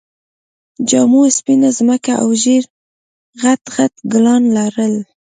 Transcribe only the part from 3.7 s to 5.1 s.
غټ ګلان لرل